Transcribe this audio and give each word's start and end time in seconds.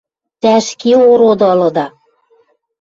Тӓ 0.41 0.51
ӹшке 0.59 0.91
ороды 1.11 1.45
ылыда... 1.53 1.85